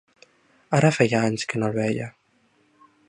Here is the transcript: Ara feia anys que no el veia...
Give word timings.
Ara 0.77 0.89
feia 0.97 1.21
anys 1.27 1.45
que 1.51 1.61
no 1.61 1.69
el 1.69 1.77
veia... 1.77 2.11